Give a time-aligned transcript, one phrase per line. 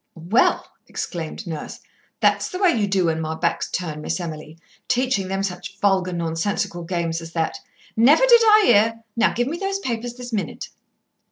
[0.15, 1.79] "Well!" exclaimed Nurse.
[2.21, 6.11] "That's the way you do when my back's turned, Miss Emily, teaching them such vulgar,
[6.11, 7.59] nonsensical games as that.
[7.95, 10.69] Never did I hear now give me those papers this minute."